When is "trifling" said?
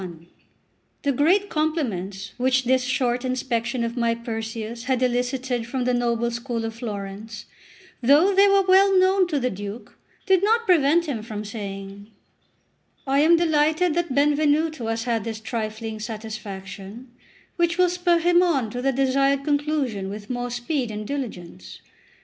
15.39-15.99